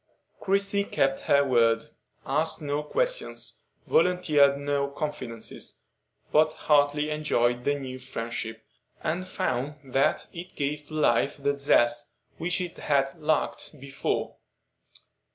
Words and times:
Christie 0.39 0.85
kept 0.85 1.19
her 1.29 1.43
word,—asked 1.45 2.59
no 2.59 2.81
questions, 2.81 3.61
volunteered 3.85 4.57
no 4.57 4.87
confidences, 4.87 5.77
but 6.31 6.53
heartily 6.53 7.11
enjoyed 7.11 7.65
the 7.65 7.75
new 7.75 7.99
friendship, 7.99 8.63
and 9.03 9.27
found 9.27 9.75
that 9.93 10.25
it 10.33 10.55
gave 10.55 10.87
to 10.87 10.95
life 10.95 11.37
the 11.37 11.53
zest 11.55 12.13
which 12.39 12.59
it 12.61 12.79
had 12.79 13.21
lacked 13.21 13.79
before. 13.79 14.37